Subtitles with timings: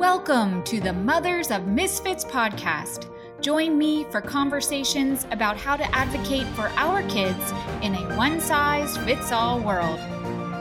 [0.00, 3.12] Welcome to the Mothers of Misfits podcast.
[3.42, 7.52] Join me for conversations about how to advocate for our kids
[7.82, 10.00] in a one size fits all world.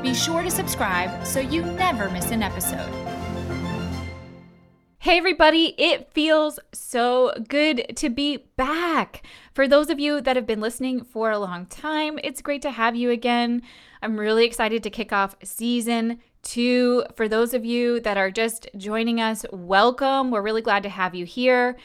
[0.04, 2.94] Be sure to subscribe so you never miss an episode.
[4.97, 9.25] Hey, everybody, it feels so good to be back.
[9.53, 12.71] For those of you that have been listening for a long time, it's great to
[12.71, 13.61] have you again.
[14.01, 17.03] I'm really excited to kick off season two.
[17.15, 20.31] For those of you that are just joining us, welcome.
[20.31, 21.77] We're really glad to have you here.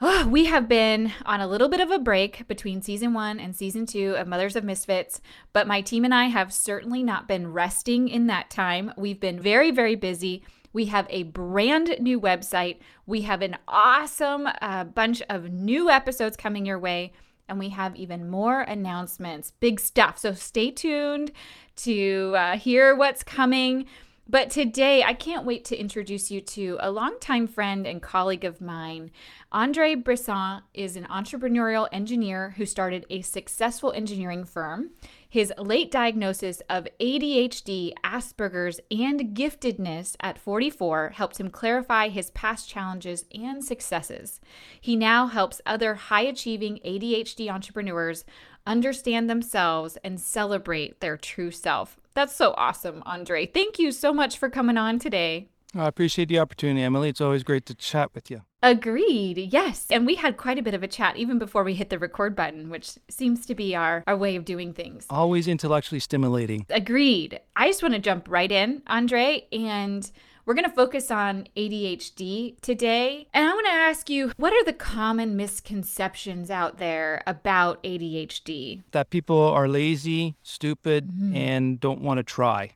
[0.00, 3.54] Oh, we have been on a little bit of a break between season one and
[3.54, 5.20] season two of Mothers of Misfits,
[5.52, 8.92] but my team and I have certainly not been resting in that time.
[8.96, 10.42] We've been very, very busy.
[10.72, 12.78] We have a brand new website.
[13.06, 17.12] We have an awesome uh, bunch of new episodes coming your way
[17.52, 20.16] and we have even more announcements, big stuff.
[20.16, 21.32] So stay tuned
[21.76, 23.84] to uh, hear what's coming.
[24.26, 28.62] But today, I can't wait to introduce you to a longtime friend and colleague of
[28.62, 29.10] mine.
[29.50, 34.92] Andre Brisson is an entrepreneurial engineer who started a successful engineering firm.
[35.32, 42.68] His late diagnosis of ADHD, Asperger's, and giftedness at 44 helped him clarify his past
[42.68, 44.42] challenges and successes.
[44.78, 48.26] He now helps other high achieving ADHD entrepreneurs
[48.66, 51.96] understand themselves and celebrate their true self.
[52.12, 53.46] That's so awesome, Andre.
[53.46, 55.48] Thank you so much for coming on today.
[55.74, 57.08] I appreciate the opportunity, Emily.
[57.08, 58.42] It's always great to chat with you.
[58.62, 59.48] Agreed.
[59.52, 59.86] Yes.
[59.90, 62.36] And we had quite a bit of a chat even before we hit the record
[62.36, 65.06] button, which seems to be our, our way of doing things.
[65.10, 66.66] Always intellectually stimulating.
[66.70, 67.40] Agreed.
[67.56, 70.10] I just want to jump right in, Andre, and
[70.44, 73.28] we're going to focus on ADHD today.
[73.32, 78.82] And I want to ask you what are the common misconceptions out there about ADHD?
[78.92, 81.34] That people are lazy, stupid, mm-hmm.
[81.34, 82.72] and don't want to try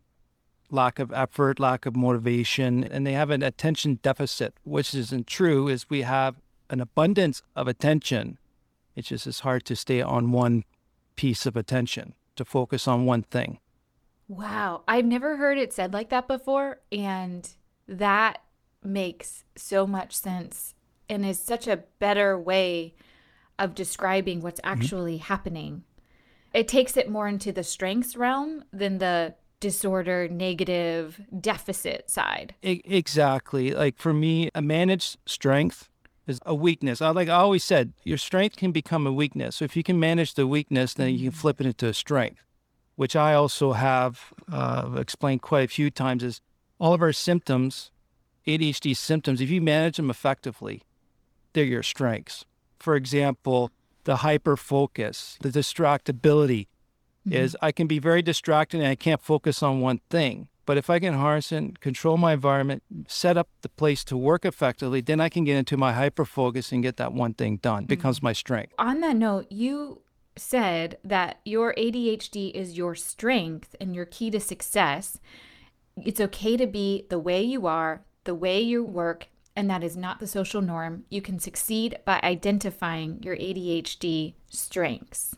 [0.71, 5.69] lack of effort, lack of motivation, and they have an attention deficit, which isn't true,
[5.69, 6.37] is we have
[6.71, 8.39] an abundance of attention.
[8.95, 10.65] It's just it's hard to stay on one
[11.17, 13.59] piece of attention, to focus on one thing.
[14.29, 14.83] Wow.
[14.89, 16.81] I've never heard it said like that before.
[16.91, 17.49] And
[17.87, 18.43] that
[18.83, 20.75] makes so much sense
[21.09, 22.95] and is such a better way
[23.59, 24.81] of describing what's mm-hmm.
[24.81, 25.25] actually mm-hmm.
[25.25, 25.85] happening.
[26.53, 32.55] It takes it more into the strengths realm than the disorder, negative, deficit side.
[32.63, 33.73] Exactly.
[33.73, 35.89] Like for me, a managed strength
[36.27, 37.01] is a weakness.
[37.01, 39.57] I like I always said, your strength can become a weakness.
[39.57, 41.41] So if you can manage the weakness, then you can mm-hmm.
[41.41, 42.45] flip it into a strength,
[42.97, 46.23] which I also have uh, explained quite a few times.
[46.23, 46.41] Is
[46.79, 47.91] all of our symptoms,
[48.47, 50.83] ADHD symptoms, if you manage them effectively,
[51.53, 52.45] they're your strengths.
[52.79, 53.71] For example,
[54.05, 56.67] the hyper focus, the distractibility,
[57.27, 57.37] mm-hmm.
[57.37, 60.49] is I can be very distracted and I can't focus on one thing.
[60.67, 64.45] But if I can harness and control my environment, set up the place to work
[64.45, 67.83] effectively, then I can get into my hyper focus and get that one thing done.
[67.83, 67.87] Mm-hmm.
[67.87, 68.73] becomes my strength.
[68.79, 70.03] On that note, you
[70.37, 75.21] said that your ADHD is your strength and your key to success.
[75.97, 79.97] It's okay to be the way you are, the way you work, and that is
[79.97, 81.05] not the social norm.
[81.09, 85.37] You can succeed by identifying your ADHD strengths.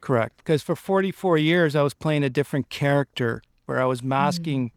[0.00, 0.38] Correct.
[0.38, 4.72] Because for 44 years, I was playing a different character where I was masking, mm.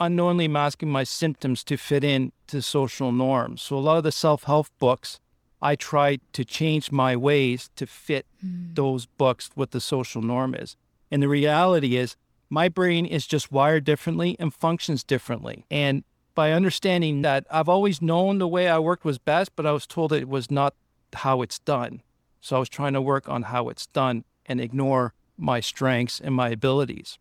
[0.00, 3.62] unknowingly masking my symptoms to fit in to social norms.
[3.62, 5.20] So a lot of the self help books,
[5.60, 8.74] I tried to change my ways to fit mm.
[8.74, 10.76] those books what the social norm is.
[11.10, 12.16] And the reality is,
[12.50, 15.66] my brain is just wired differently and functions differently.
[15.70, 19.72] And by understanding that, I've always known the way I worked was best, but I
[19.72, 20.74] was told it was not
[21.12, 22.00] how it's done.
[22.40, 26.34] So I was trying to work on how it's done and ignore my strengths and
[26.34, 27.18] my abilities.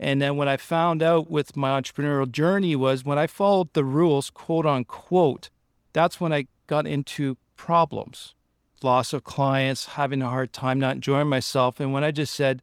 [0.00, 3.84] And then what I found out with my entrepreneurial journey was when I followed the
[3.84, 5.48] rules, quote unquote,
[5.92, 8.34] that's when I got into problems,
[8.82, 11.78] loss of clients, having a hard time, not enjoying myself.
[11.78, 12.62] And when I just said,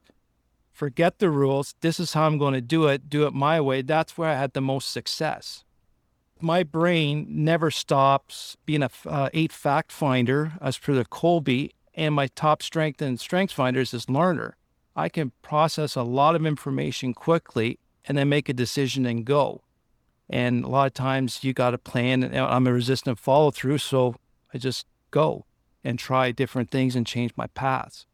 [0.73, 3.83] forget the rules, this is how I'm going to do it, do it my way,
[3.83, 5.63] that's where I had the most success.
[6.41, 12.15] My brain never stops being a uh, eight fact finder, as per the Kolbe, and
[12.15, 14.55] my top strength in Strengths Finders is learner.
[14.95, 19.63] I can process a lot of information quickly and then make a decision and go.
[20.29, 22.23] And a lot of times you got to plan.
[22.23, 24.15] And i'm a resistant follow through, so
[24.53, 25.45] I just go
[25.83, 28.05] and try different things and change my paths.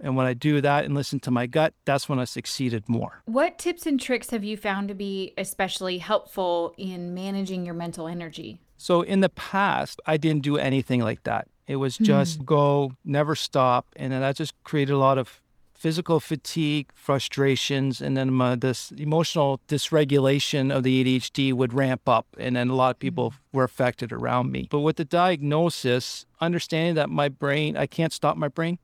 [0.00, 3.22] And when I do that and listen to my gut, that's when I succeeded more.
[3.26, 8.08] What tips and tricks have you found to be especially helpful in managing your mental
[8.08, 8.60] energy?
[8.78, 11.48] So, in the past, I didn't do anything like that.
[11.66, 12.44] It was just mm.
[12.44, 13.86] go, never stop.
[13.96, 15.40] And then that just created a lot of
[15.74, 22.26] physical fatigue, frustrations, and then my, this emotional dysregulation of the ADHD would ramp up.
[22.38, 24.68] And then a lot of people were affected around me.
[24.70, 28.78] But with the diagnosis, understanding that my brain, I can't stop my brain.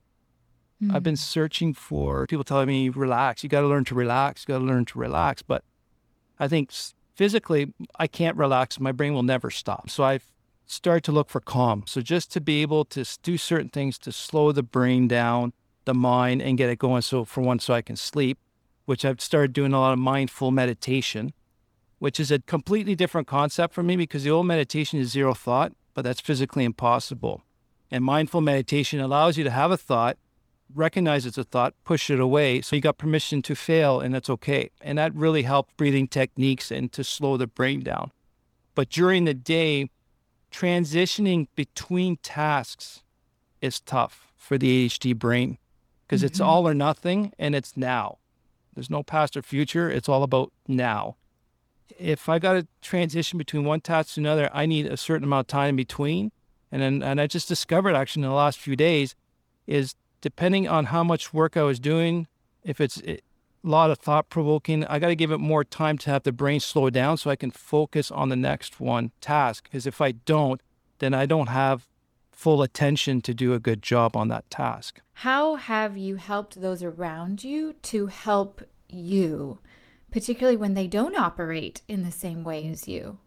[0.83, 0.97] Mm-hmm.
[0.97, 4.53] I've been searching for people telling me, relax, you got to learn to relax, you
[4.53, 5.41] got to learn to relax.
[5.41, 5.65] But
[6.39, 6.73] I think
[7.15, 8.81] physically, I can't relax.
[8.81, 9.89] My brain will never stop.
[9.89, 10.27] So I've
[10.73, 11.85] started to look for calm.
[11.87, 15.53] So just to be able to do certain things to slow the brain down,
[15.85, 17.03] the mind, and get it going.
[17.03, 18.39] So for one, so I can sleep,
[18.85, 21.33] which I've started doing a lot of mindful meditation,
[21.99, 25.73] which is a completely different concept for me because the old meditation is zero thought,
[25.95, 27.43] but that's physically impossible.
[27.91, 30.17] And mindful meditation allows you to have a thought
[30.75, 32.61] recognize it's a thought, push it away.
[32.61, 34.71] So you got permission to fail, and that's okay.
[34.81, 38.11] And that really helped breathing techniques and to slow the brain down.
[38.75, 39.91] But during the day,
[40.53, 43.03] transitioning between tasks
[43.61, 45.59] is tough for the ADHD brain
[46.07, 46.27] because mm-hmm.
[46.27, 48.19] it's all or nothing and it's now.
[48.75, 49.91] There's no past or future.
[49.91, 51.17] It's all about now.
[51.99, 55.45] If I got to transition between one task to another, I need a certain amount
[55.45, 56.33] of time in between.
[56.71, 59.15] And then, and I just discovered actually in the last few days
[59.67, 62.29] is depending on how much work I was doing,
[62.65, 63.03] if it's
[63.65, 66.33] a lot of thought provoking, I got to give it more time to have the
[66.33, 69.65] brain slow down so I can focus on the next one task.
[69.65, 70.61] Because if I don't,
[70.99, 71.87] then I don't have
[72.33, 75.01] full attention to do a good job on that task.
[75.15, 79.61] How have you helped those around you to help you,
[80.11, 83.19] particularly when they don't operate in the same way as you?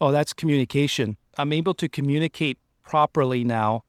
[0.00, 1.16] Oh, that's communication.
[1.38, 3.84] I'm able to communicate properly now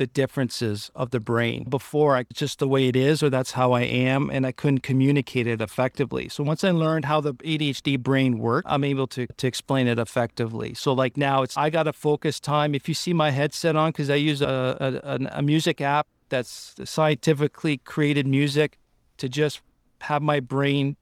[0.00, 1.62] the differences of the brain.
[1.68, 4.78] Before, I just the way it is, or that's how I am, and I couldn't
[4.78, 6.26] communicate it effectively.
[6.30, 9.98] So once I learned how the ADHD brain worked, I'm able to, to explain it
[9.98, 10.72] effectively.
[10.72, 12.74] So like now, it's I got to focus time.
[12.74, 16.76] If you see my headset on, because I use a, a, a music app that's
[16.84, 18.78] scientifically created music
[19.18, 19.60] to just
[20.00, 20.96] have my brain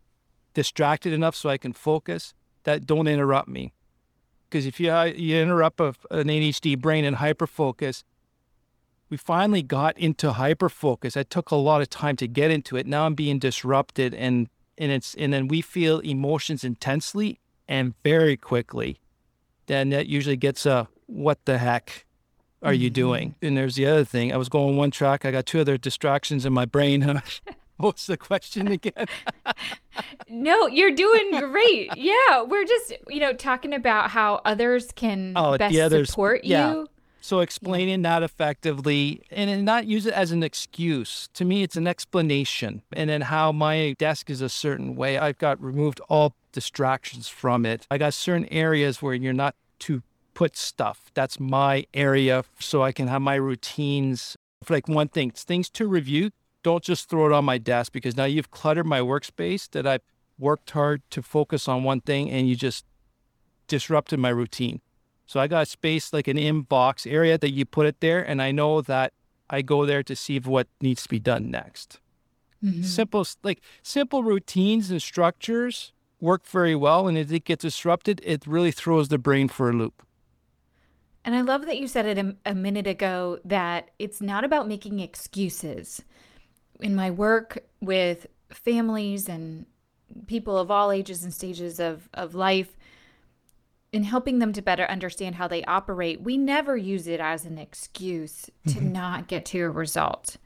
[0.54, 2.34] distracted enough so I can focus.
[2.64, 3.72] That don't interrupt me
[4.50, 8.02] because if you, you interrupt a, an ADHD brain and hyperfocus,
[9.10, 11.16] we finally got into hyper focus.
[11.16, 12.87] It took a lot of time to get into it.
[12.87, 18.37] Now I'm being disrupted and and it's and then we feel emotions intensely and very
[18.37, 19.00] quickly.
[19.66, 22.06] Then that usually gets a what the heck
[22.62, 22.94] are you mm-hmm.
[22.94, 23.34] doing?
[23.40, 24.32] And there's the other thing.
[24.32, 25.25] I was going one track.
[25.25, 27.22] I got two other distractions in my brain.
[27.76, 29.06] What's the question again?
[30.28, 31.96] no, you're doing great.
[31.96, 36.84] Yeah, we're just you know talking about how others can oh, best yeah, support yeah.
[37.20, 41.29] So explaining that effectively and not use it as an excuse.
[41.35, 42.82] To me, it's an explanation.
[42.93, 45.19] And then how my desk is a certain way.
[45.19, 47.87] I've got removed all distractions from it.
[47.91, 50.03] I got certain areas where you're not to
[50.35, 51.11] put stuff.
[51.15, 52.44] That's my area.
[52.61, 54.37] So I can have my routines.
[54.62, 56.31] For like one thing, things to review.
[56.62, 60.03] Don't just throw it on my desk because now you've cluttered my workspace that I've
[60.38, 62.85] worked hard to focus on one thing and you just
[63.67, 64.81] disrupted my routine.
[65.28, 68.40] So I got a space like an inbox area that you put it there, and
[68.40, 69.12] I know that
[69.50, 72.00] I go there to see what needs to be done next.
[72.64, 72.82] Mm-hmm.
[72.82, 78.46] Simple, like simple routines and structures work very well, and if it gets disrupted, it
[78.46, 80.02] really throws the brain for a loop.
[81.26, 84.66] And I love that you said it a, a minute ago that it's not about
[84.66, 86.02] making excuses.
[86.81, 89.66] In my work with families and
[90.26, 92.78] people of all ages and stages of, of life,
[93.93, 97.58] in helping them to better understand how they operate, we never use it as an
[97.58, 98.93] excuse to mm-hmm.
[98.93, 100.36] not get to a result.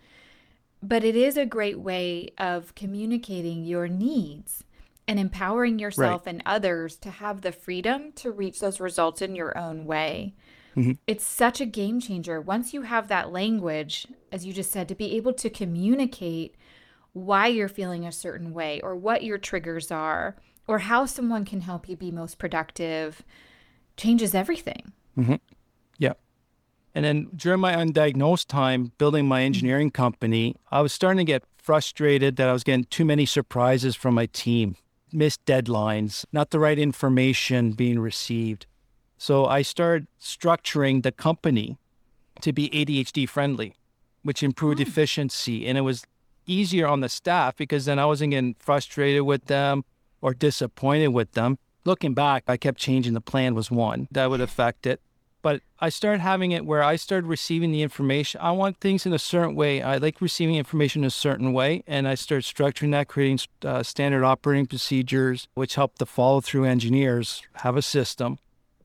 [0.82, 4.64] But it is a great way of communicating your needs
[5.08, 6.34] and empowering yourself right.
[6.34, 10.34] and others to have the freedom to reach those results in your own way.
[10.76, 10.92] Mm-hmm.
[11.06, 12.40] It's such a game changer.
[12.40, 16.54] Once you have that language, as you just said, to be able to communicate
[17.12, 21.62] why you're feeling a certain way or what your triggers are or how someone can
[21.62, 23.22] help you be most productive
[23.96, 24.92] changes everything.
[25.18, 25.34] Mm-hmm.
[25.98, 26.14] Yeah.
[26.94, 31.44] And then during my undiagnosed time building my engineering company, I was starting to get
[31.56, 34.76] frustrated that I was getting too many surprises from my team,
[35.12, 38.66] missed deadlines, not the right information being received.
[39.16, 41.78] So I started structuring the company
[42.40, 43.74] to be ADHD friendly,
[44.22, 44.82] which improved oh.
[44.82, 45.66] efficiency.
[45.66, 46.04] And it was
[46.46, 49.84] easier on the staff because then I wasn't getting frustrated with them
[50.22, 51.58] or disappointed with them.
[51.84, 55.02] Looking back, I kept changing the plan was one that would affect it.
[55.42, 58.40] But I started having it where I started receiving the information.
[58.40, 59.82] I want things in a certain way.
[59.82, 61.82] I like receiving information in a certain way.
[61.88, 66.64] And I started structuring that, creating uh, standard operating procedures, which helped the follow through
[66.66, 68.38] engineers have a system.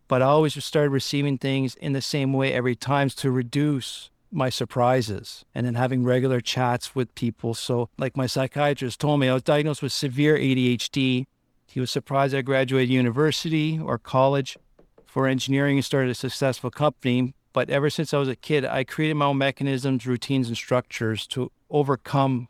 [0.07, 4.49] But I always started receiving things in the same way every time to reduce my
[4.49, 7.53] surprises and then having regular chats with people.
[7.53, 11.25] So, like my psychiatrist told me, I was diagnosed with severe ADHD.
[11.65, 14.57] He was surprised I graduated university or college
[15.05, 17.33] for engineering and started a successful company.
[17.53, 21.25] But ever since I was a kid, I created my own mechanisms, routines, and structures
[21.27, 22.49] to overcome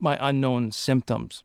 [0.00, 1.44] my unknown symptoms.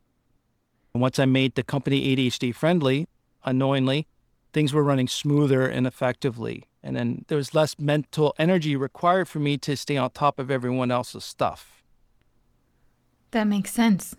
[0.93, 3.07] And once I made the company ADHD friendly,
[3.43, 4.07] unknowingly,
[4.53, 6.63] things were running smoother and effectively.
[6.81, 10.51] And then there was less mental energy required for me to stay on top of
[10.51, 11.83] everyone else's stuff.
[13.31, 14.15] That makes sense.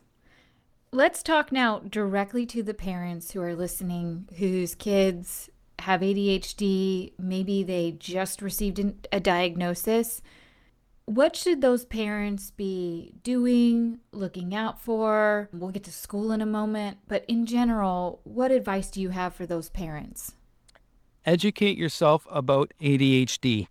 [0.91, 5.51] Let's talk now directly to the parents who are listening whose kids
[5.81, 7.13] have ADHD.
[7.19, 8.81] Maybe they just received
[9.13, 10.23] a diagnosis.
[11.07, 15.51] What should those parents be doing, looking out for?
[15.53, 19.35] We'll get to school in a moment, but in general, what advice do you have
[19.35, 20.33] for those parents?
[21.27, 23.69] Educate yourself about ADHD.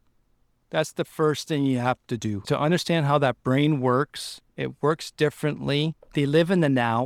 [0.69, 4.39] That's the first thing you have to do to understand how that brain works.
[4.55, 5.95] It works differently.
[6.13, 7.05] They live in the now.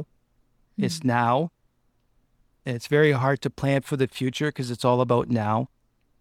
[0.74, 0.84] Mm-hmm.
[0.84, 1.52] It's now.
[2.66, 5.70] It's very hard to plan for the future because it's all about now.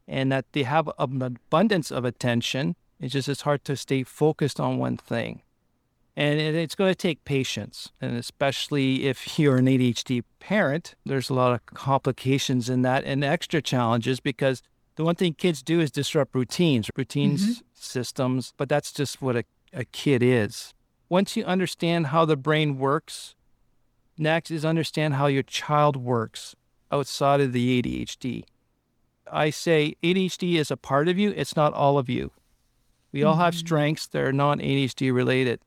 [0.07, 4.59] And that they have an abundance of attention it's just it's hard to stay focused
[4.61, 5.43] on one thing.
[6.19, 7.93] And it's going to take patience.
[8.01, 13.23] And especially if you're an ADHD parent, there's a lot of complications in that and
[13.23, 14.63] extra challenges because
[14.97, 17.61] the one thing kids do is disrupt routines, routines, mm-hmm.
[17.75, 20.73] systems, but that's just what a, a kid is.
[21.11, 23.35] Once you understand how the brain works,
[24.17, 26.57] next is understand how your child works
[26.91, 28.45] outside of the ADHD.
[29.31, 32.33] I say ADHD is a part of you, it's not all of you.
[33.17, 33.67] We all have mm-hmm.
[33.67, 35.61] strengths that are non ADHD related.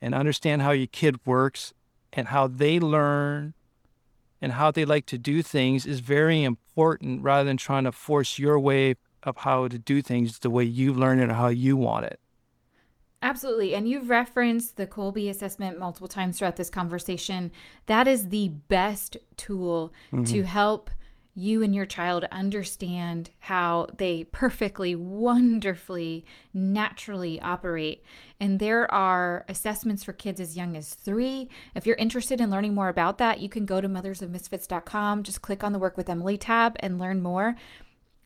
[0.00, 1.74] And understand how your kid works
[2.14, 3.52] and how they learn
[4.40, 8.38] and how they like to do things is very important rather than trying to force
[8.38, 11.76] your way of how to do things the way you learn it or how you
[11.76, 12.20] want it.
[13.20, 13.74] Absolutely.
[13.74, 17.50] And you've referenced the Kolbe assessment multiple times throughout this conversation.
[17.84, 20.24] That is the best tool mm-hmm.
[20.24, 20.88] to help
[21.38, 28.02] you and your child understand how they perfectly, wonderfully, naturally operate.
[28.40, 31.48] And there are assessments for kids as young as three.
[31.76, 35.62] If you're interested in learning more about that, you can go to mothersofmisfits.com, just click
[35.62, 37.54] on the Work with Emily tab and learn more.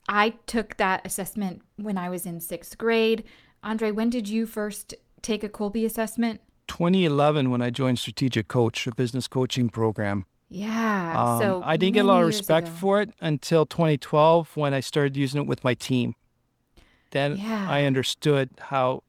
[0.08, 3.24] I took that assessment when I was in sixth grade.
[3.62, 6.40] Andre, when did you first take a Kolbe assessment?
[6.68, 10.24] 2011 when I joined Strategic Coach, a business coaching program.
[10.52, 11.14] Yeah.
[11.16, 12.76] Um, so I didn't get a lot of respect ago.
[12.76, 16.14] for it until 2012 when I started using it with my team.
[17.10, 17.66] Then yeah.
[17.68, 19.02] I understood how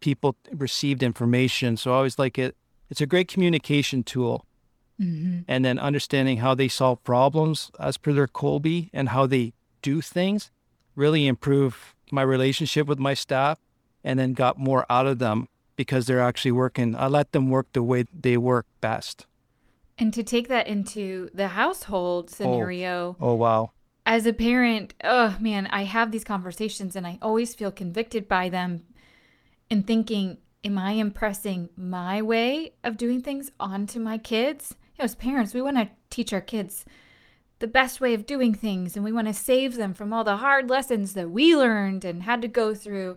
[0.00, 1.76] people received information.
[1.76, 2.56] So I always like it.
[2.90, 4.44] It's a great communication tool.
[5.00, 5.40] Mm-hmm.
[5.48, 10.00] And then understanding how they solve problems as per their Kolbe and how they do
[10.00, 10.50] things
[10.94, 13.58] really improve my relationship with my staff
[14.04, 16.94] and then got more out of them because they're actually working.
[16.94, 19.26] I let them work the way they work best.
[19.96, 22.34] And to take that into the household oh.
[22.34, 23.16] scenario.
[23.20, 23.70] Oh, oh wow.
[24.06, 28.48] As a parent, oh man, I have these conversations and I always feel convicted by
[28.48, 28.82] them
[29.70, 34.74] and thinking, am I impressing my way of doing things onto my kids?
[34.96, 36.84] You know, as parents, we want to teach our kids
[37.60, 40.36] the best way of doing things and we want to save them from all the
[40.38, 43.16] hard lessons that we learned and had to go through.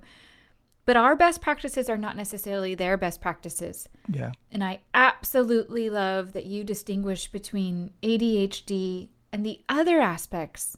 [0.88, 3.90] But our best practices are not necessarily their best practices.
[4.10, 4.32] Yeah.
[4.54, 10.78] And I absolutely love that you distinguish between ADHD and the other aspects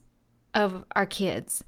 [0.56, 1.64] of our kids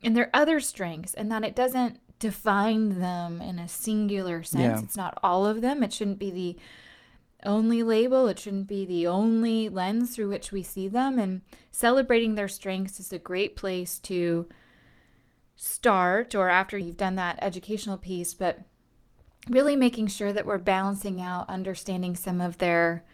[0.00, 4.78] and their other strengths, and that it doesn't define them in a singular sense.
[4.80, 4.84] Yeah.
[4.84, 5.82] It's not all of them.
[5.82, 6.56] It shouldn't be the
[7.44, 11.18] only label, it shouldn't be the only lens through which we see them.
[11.18, 11.40] And
[11.72, 14.48] celebrating their strengths is a great place to
[15.62, 18.58] start or after you've done that educational piece, but
[19.48, 23.04] really making sure that we're balancing out understanding some of their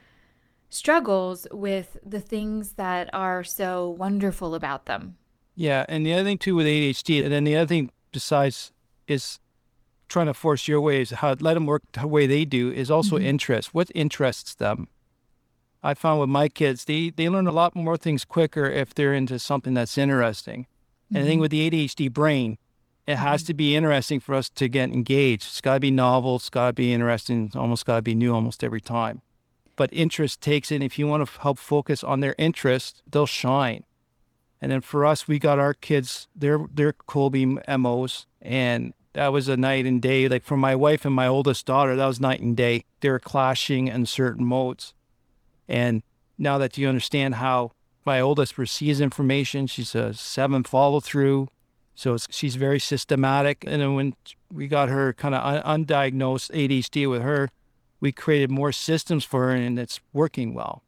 [0.71, 5.19] struggles with the things that are so wonderful about them.
[5.55, 8.73] Yeah, and the other thing too with ADHD, and then the other thing besides
[9.07, 9.41] is
[10.09, 13.17] trying to force your ways, how let them work the way they do, is also
[13.17, 13.27] mm-hmm.
[13.27, 13.75] interest.
[13.75, 14.89] What interests them?
[15.83, 19.13] I found with my kids, they they learn a lot more things quicker if they're
[19.13, 20.67] into something that's interesting.
[21.11, 21.41] And I think mm-hmm.
[21.43, 22.59] with the ADHD brain,
[23.07, 23.47] it has mm-hmm.
[23.47, 25.45] to be interesting for us to get engaged.
[25.45, 26.37] It's got to be novel.
[26.37, 27.47] It's got to be interesting.
[27.47, 29.23] It's almost got to be new almost every time.
[29.77, 30.83] But interest takes it.
[30.83, 33.85] If you want to help focus on their interest, they'll shine.
[34.61, 39.49] And then for us, we got our kids their their Kolbe MOs, and that was
[39.49, 40.29] a night and day.
[40.29, 42.85] Like for my wife and my oldest daughter, that was night and day.
[43.01, 44.95] They were clashing in certain modes.
[45.69, 46.03] And
[46.39, 47.73] now that you understand how
[48.09, 49.67] my oldest receives information.
[49.67, 51.49] She's a seven follow through.
[51.95, 53.65] So she's very systematic.
[53.67, 54.15] And then when
[54.51, 57.51] we got her kind of un- undiagnosed ADHD with her,
[58.01, 60.83] we created more systems for her and it's working well.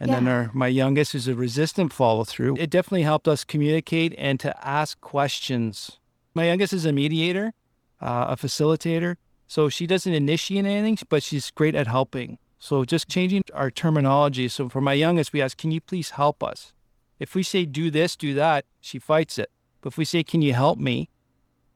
[0.00, 0.14] And yeah.
[0.16, 2.56] then our, my youngest is a resistant follow through.
[2.58, 6.00] It definitely helped us communicate and to ask questions.
[6.34, 7.52] My youngest is a mediator,
[8.00, 9.16] uh, a facilitator.
[9.46, 12.38] So she doesn't initiate anything, but she's great at helping.
[12.64, 14.48] So just changing our terminology.
[14.48, 16.72] So for my youngest, we ask, can you please help us?
[17.18, 19.50] If we say do this, do that, she fights it.
[19.82, 21.10] But if we say, can you help me?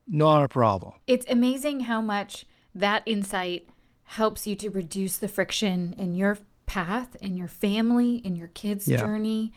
[0.07, 0.95] Not a problem.
[1.07, 3.69] It's amazing how much that insight
[4.05, 8.89] helps you to reduce the friction in your path, in your family, in your kids'
[8.89, 8.97] yeah.
[8.97, 9.53] journey.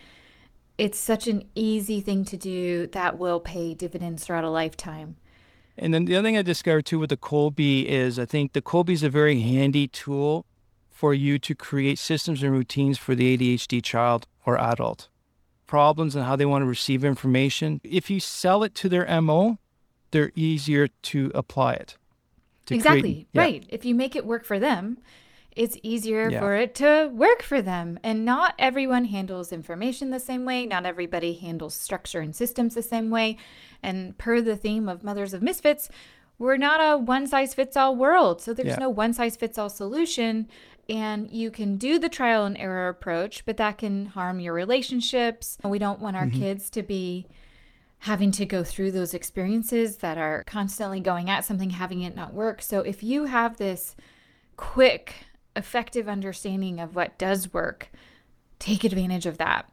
[0.77, 5.15] It's such an easy thing to do that will pay dividends throughout a lifetime.
[5.77, 8.61] And then the other thing I discovered too with the Kolbe is I think the
[8.61, 10.45] Kolbe is a very handy tool
[11.01, 15.09] for you to create systems and routines for the ADHD child or adult
[15.65, 17.81] problems and how they want to receive information.
[17.83, 19.57] If you sell it to their MO,
[20.11, 21.97] they're easier to apply it.
[22.67, 23.01] To exactly.
[23.01, 23.41] Create, yeah.
[23.41, 23.65] Right.
[23.69, 24.99] If you make it work for them,
[25.55, 26.39] it's easier yeah.
[26.39, 27.99] for it to work for them.
[28.03, 30.67] And not everyone handles information the same way.
[30.67, 33.37] Not everybody handles structure and systems the same way.
[33.81, 35.89] And per the theme of Mothers of Misfits,
[36.41, 38.41] we're not a one size fits all world.
[38.41, 38.77] So there's yeah.
[38.77, 40.47] no one size fits all solution.
[40.89, 45.59] And you can do the trial and error approach, but that can harm your relationships.
[45.63, 46.39] We don't want our mm-hmm.
[46.39, 47.27] kids to be
[47.99, 52.33] having to go through those experiences that are constantly going at something, having it not
[52.33, 52.63] work.
[52.63, 53.95] So if you have this
[54.57, 55.13] quick,
[55.55, 57.91] effective understanding of what does work,
[58.57, 59.69] take advantage of that.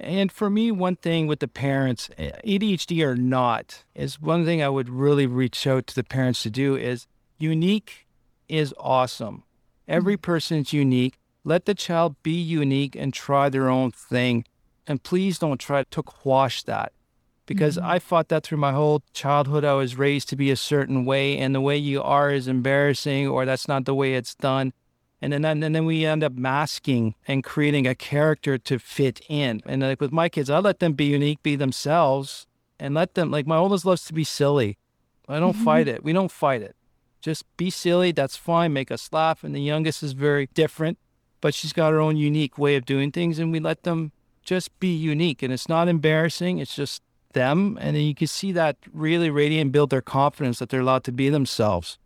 [0.00, 4.68] And for me, one thing with the parents, ADHD or not, is one thing I
[4.68, 7.06] would really reach out to the parents to do is
[7.38, 8.06] unique
[8.48, 9.44] is awesome.
[9.86, 10.22] Every mm-hmm.
[10.22, 11.18] person's unique.
[11.44, 14.44] Let the child be unique and try their own thing.
[14.86, 16.92] And please don't try to quash that
[17.46, 17.86] because mm-hmm.
[17.86, 19.64] I fought that through my whole childhood.
[19.64, 23.26] I was raised to be a certain way, and the way you are is embarrassing,
[23.26, 24.72] or that's not the way it's done.
[25.20, 29.62] And then, and then we end up masking and creating a character to fit in.
[29.66, 32.46] And like with my kids, I let them be unique, be themselves,
[32.78, 34.78] and let them, like my oldest loves to be silly.
[35.28, 35.64] I don't mm-hmm.
[35.64, 36.04] fight it.
[36.04, 36.76] We don't fight it.
[37.20, 38.12] Just be silly.
[38.12, 38.72] That's fine.
[38.72, 39.42] Make us laugh.
[39.42, 40.98] And the youngest is very different,
[41.40, 43.40] but she's got her own unique way of doing things.
[43.40, 44.12] And we let them
[44.44, 45.42] just be unique.
[45.42, 46.58] And it's not embarrassing.
[46.58, 47.76] It's just them.
[47.80, 51.04] And then you can see that really radiate and build their confidence that they're allowed
[51.04, 51.98] to be themselves.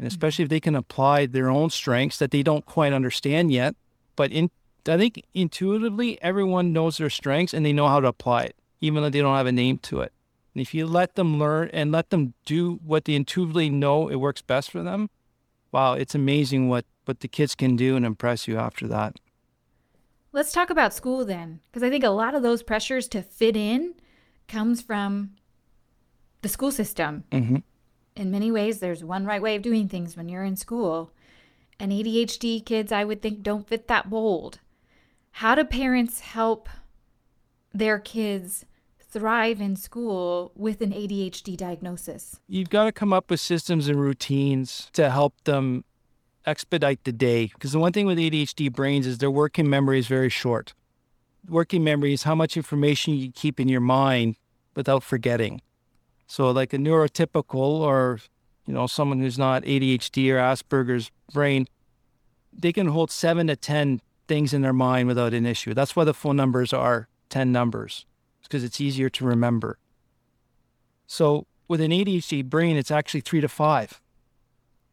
[0.00, 3.76] And especially if they can apply their own strengths that they don't quite understand yet.
[4.16, 4.50] But in,
[4.88, 9.02] I think intuitively, everyone knows their strengths and they know how to apply it, even
[9.02, 10.14] though they don't have a name to it.
[10.54, 14.16] And if you let them learn and let them do what they intuitively know it
[14.16, 15.10] works best for them,
[15.70, 19.16] wow, it's amazing what, what the kids can do and impress you after that.
[20.32, 23.54] Let's talk about school then, because I think a lot of those pressures to fit
[23.54, 23.96] in
[24.48, 25.32] comes from
[26.40, 27.24] the school system.
[27.30, 27.56] Mm-hmm.
[28.16, 31.12] In many ways, there's one right way of doing things when you're in school.
[31.78, 34.58] And ADHD kids, I would think, don't fit that mold.
[35.32, 36.68] How do parents help
[37.72, 38.66] their kids
[39.00, 42.38] thrive in school with an ADHD diagnosis?
[42.48, 45.84] You've got to come up with systems and routines to help them
[46.46, 47.46] expedite the day.
[47.46, 50.74] Because the one thing with ADHD brains is their working memory is very short.
[51.48, 54.36] Working memory is how much information you keep in your mind
[54.74, 55.62] without forgetting.
[56.30, 58.20] So, like a neurotypical or
[58.64, 61.66] you know someone who's not ADHD or Asperger's brain,
[62.52, 65.74] they can hold seven to ten things in their mind without an issue.
[65.74, 68.06] That's why the phone numbers are ten numbers
[68.44, 69.78] because it's easier to remember.
[71.08, 74.00] So with an ADHD brain, it's actually three to five.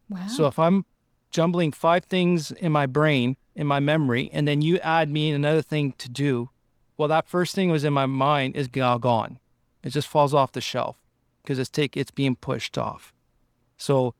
[0.09, 0.25] Wow.
[0.25, 0.85] So if I'm
[1.29, 5.61] jumbling five things in my brain, in my memory, and then you add me another
[5.61, 6.49] thing to do,
[6.97, 9.37] well, that first thing was in my mind is gone.
[9.83, 10.97] It just falls off the shelf
[11.47, 13.13] because it's take it's being pushed off.
[13.77, 14.13] So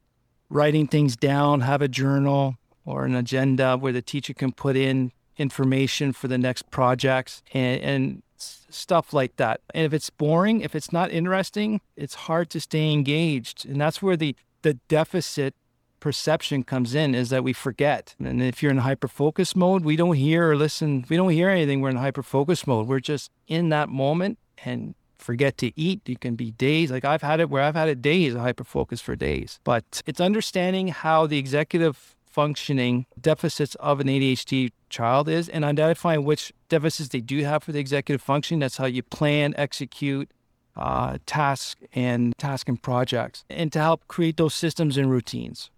[0.50, 5.12] writing things down, have a journal or an agenda where the teacher can put in
[5.36, 9.60] information for the next projects and, and stuff like that.
[9.74, 13.66] And if it's boring, if it's not interesting, it's hard to stay engaged.
[13.66, 15.54] And that's where the, the deficit
[16.00, 18.16] perception comes in is that we forget.
[18.24, 21.50] And if you're in hyper focus mode, we don't hear or listen, we don't hear
[21.50, 21.82] anything.
[21.82, 22.88] We're in hyper focus mode.
[22.88, 26.08] We're just in that moment and forget to eat.
[26.08, 28.64] You can be days like I've had it where I've had it days of hyper
[28.64, 29.60] focus for days.
[29.64, 36.24] But it's understanding how the executive functioning deficits of an ADHD child is and identifying
[36.24, 38.60] which deficits they do have for the executive function.
[38.60, 40.30] That's how you plan, execute
[40.76, 45.72] uh, tasks and task and projects, and to help create those systems and routines.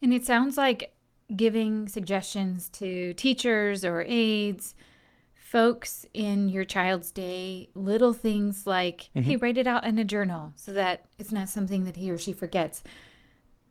[0.00, 0.94] And it sounds like
[1.36, 4.74] giving suggestions to teachers or aides
[5.50, 9.36] folks in your child's day little things like, hey, mm-hmm.
[9.36, 12.34] write it out in a journal so that it's not something that he or she
[12.34, 12.82] forgets.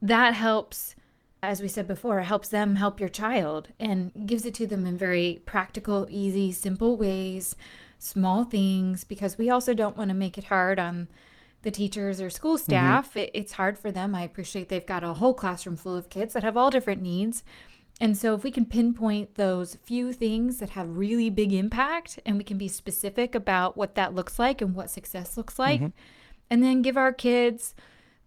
[0.02, 0.96] That helps,
[1.44, 4.98] as we said before, helps them help your child and gives it to them in
[4.98, 7.56] very practical, easy, simple ways,
[8.00, 11.08] small things, because we also don't want to make it hard on
[11.62, 12.64] the teachers or school mm-hmm.
[12.64, 13.16] staff.
[13.16, 14.16] It, it's hard for them.
[14.16, 17.44] I appreciate they've got a whole classroom full of kids that have all different needs.
[18.00, 22.38] And so, if we can pinpoint those few things that have really big impact and
[22.38, 25.98] we can be specific about what that looks like and what success looks like, mm-hmm.
[26.50, 27.74] and then give our kids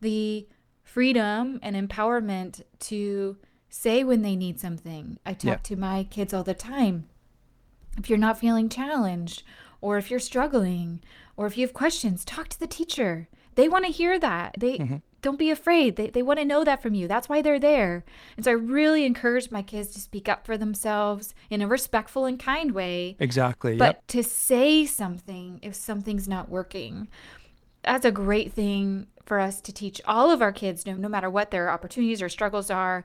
[0.01, 0.49] the
[0.83, 3.37] freedom and empowerment to
[3.69, 5.19] say when they need something.
[5.25, 5.57] I talk Yeah.
[5.63, 7.09] to my kids all the time.
[7.97, 9.45] If you're not feeling challenged,
[9.81, 11.01] or if you're struggling,
[11.37, 13.29] or if you have questions, talk to the teacher.
[13.55, 14.57] They want to hear that.
[14.59, 14.97] They mm-hmm.
[15.23, 15.97] Don't be afraid.
[15.97, 17.07] They, they want to know that from you.
[17.07, 18.05] That's why they're there.
[18.37, 22.25] And so I really encourage my kids to speak up for themselves in a respectful
[22.25, 23.77] and kind way, Exactly.
[23.77, 24.07] but yep.
[24.09, 27.09] to say something if something's not working.
[27.83, 31.31] That's a great thing for us to teach all of our kids, no, no matter
[31.31, 33.05] what their opportunities or struggles are.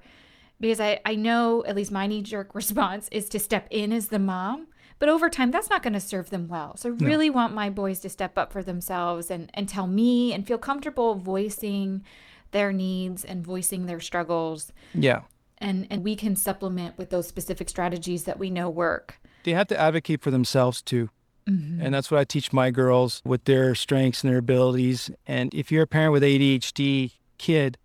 [0.60, 4.08] Because I, I know at least my knee jerk response is to step in as
[4.08, 4.68] the mom.
[4.98, 6.78] But over time, that's not going to serve them well.
[6.78, 10.34] So I really want my boys to step up for themselves and, and tell me
[10.34, 12.04] and feel comfortable voicing
[12.52, 14.72] their needs and voicing their struggles.
[14.94, 15.22] Yeah.
[15.58, 19.20] And, and we can supplement with those specific strategies that we know work.
[19.44, 21.10] They have to advocate for themselves too.
[21.48, 21.82] Mm-hmm.
[21.82, 25.12] And that's what I teach my girls with their strengths and their abilities.
[25.28, 27.78] And if you're a parent with ADHD kid,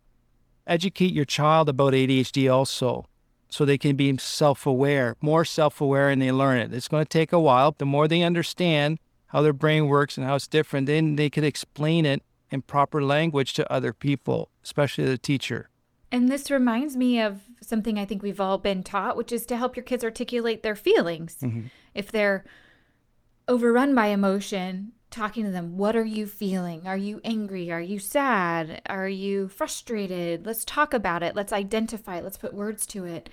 [0.66, 3.06] educate your child about ADHD also
[3.50, 6.72] so they can be self aware, more self aware, and they learn it.
[6.72, 7.74] It's going to take a while.
[7.76, 11.44] The more they understand how their brain works and how it's different, then they can
[11.44, 15.68] explain it in proper language to other people, especially the teacher.
[16.12, 19.56] And this reminds me of something I think we've all been taught, which is to
[19.56, 21.36] help your kids articulate their feelings.
[21.40, 21.66] Mm-hmm.
[21.94, 22.44] If they're
[23.46, 26.86] overrun by emotion, talking to them, what are you feeling?
[26.86, 27.70] Are you angry?
[27.70, 28.82] Are you sad?
[28.86, 30.46] Are you frustrated?
[30.46, 31.34] Let's talk about it.
[31.34, 32.24] Let's identify it.
[32.24, 33.28] Let's put words to it.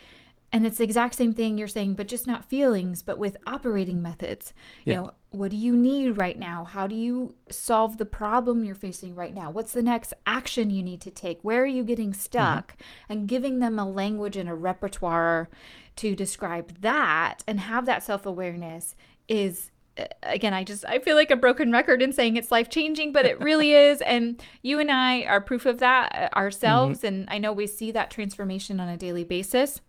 [0.52, 4.02] And it's the exact same thing you're saying, but just not feelings, but with operating
[4.02, 4.54] methods.
[4.86, 6.64] You know, what do you need right now?
[6.64, 9.52] How do you solve the problem you're facing right now?
[9.52, 11.40] What's the next action you need to take?
[11.42, 12.20] Where are you getting mm-hmm.
[12.20, 12.78] stuck?
[13.10, 15.50] And giving them a language and a repertoire
[15.98, 18.96] to describe that and have that self awareness
[19.28, 19.72] is
[20.24, 23.26] again i just i feel like a broken record in saying it's life changing but
[23.26, 24.02] it really is.
[24.02, 27.04] And you and i are proof of that uh, ourselves.
[27.04, 29.82] And i know we see that transformation on a daily basis.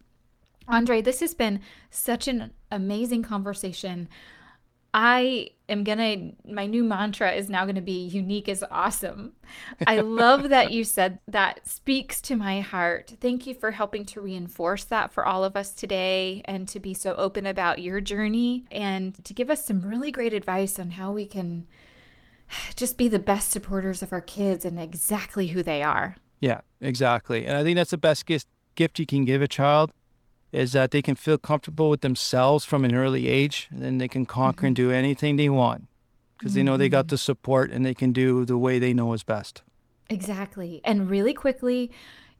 [0.68, 4.08] Andre, this has been such an amazing conversation.
[4.92, 9.32] I am gonna, my new mantra is now gonna be unique is awesome.
[9.86, 13.14] I love that you said that speaks to my heart.
[13.20, 16.94] Thank you for helping to reinforce that for all of us today and to be
[16.94, 21.12] so open about your journey and to give us some really great advice on how
[21.12, 21.66] we can
[22.76, 26.16] just be the best supporters of our kids and exactly who they are.
[26.40, 27.46] Yeah, exactly.
[27.46, 29.90] And I think that's the best gift gift you can give a child
[30.52, 34.08] is that they can feel comfortable with themselves from an early age and then they
[34.08, 35.86] can conquer and do anything they want
[36.38, 39.12] because they know they got the support and they can do the way they know
[39.12, 39.62] is best.
[40.08, 40.80] Exactly.
[40.84, 41.90] And really quickly,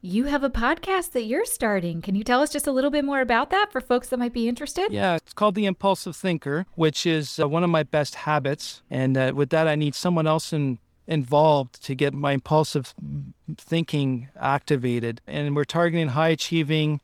[0.00, 2.00] you have a podcast that you're starting.
[2.00, 4.32] Can you tell us just a little bit more about that for folks that might
[4.32, 4.92] be interested?
[4.92, 8.82] Yeah, it's called The Impulsive Thinker, which is uh, one of my best habits.
[8.90, 12.94] And uh, with that, I need someone else in, involved to get my impulsive
[13.56, 15.20] thinking activated.
[15.26, 17.00] And we're targeting high achieving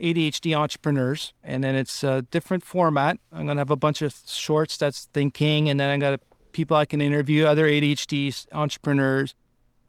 [0.00, 1.32] ADHD entrepreneurs.
[1.42, 3.18] And then it's a different format.
[3.32, 6.20] I'm to have a bunch of shorts that's thinking, and then I got
[6.52, 9.34] people I can interview, other ADHD entrepreneurs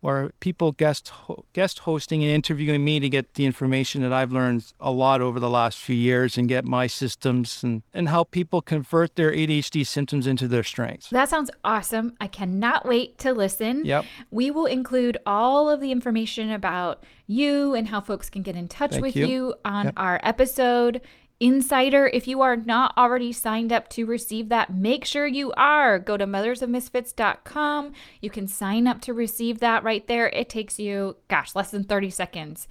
[0.06, 4.32] or people guest ho- guest hosting and interviewing me to get the information that I've
[4.32, 8.32] learned a lot over the last few years and get my systems and, and help
[8.32, 11.10] people convert their ADHD symptoms into their strengths.
[11.10, 12.14] That sounds awesome.
[12.22, 13.84] I cannot wait to listen.
[13.86, 14.06] Yep.
[14.32, 18.68] We will include all of the information about you and how folks can get in
[18.68, 19.26] touch Thank with you.
[19.28, 19.94] you, on Yep.
[19.98, 21.02] our episode.
[21.40, 26.00] Insider, if you are not already signed up to receive that, make sure you are.
[26.00, 27.92] Go to mothersofmisfits.com.
[28.22, 30.30] You can sign up to receive that right there.
[30.30, 32.70] It takes you, gosh, less than 30 seconds.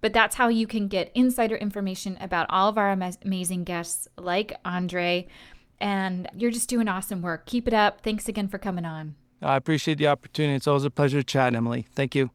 [0.00, 4.06] But that's how you can get insider information about all of our ama- amazing guests
[4.16, 5.26] like Andre.
[5.80, 7.46] And you're just doing awesome work.
[7.46, 8.02] Keep it up.
[8.02, 9.16] Thanks again for coming on.
[9.42, 10.54] I appreciate the opportunity.
[10.54, 11.86] It's always a pleasure to chat, Emily.
[11.94, 12.30] Thank you.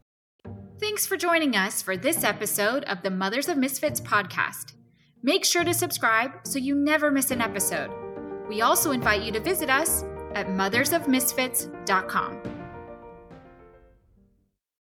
[0.80, 4.74] Thanks for joining us for this episode of the Mothers of Misfits podcast.
[5.22, 7.92] Make sure to subscribe so you never miss an episode.
[8.48, 10.04] We also invite you to visit us
[10.34, 12.59] at mothersofmisfits.com.